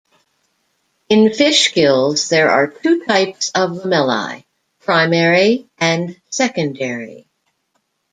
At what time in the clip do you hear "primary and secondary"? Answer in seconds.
4.79-7.27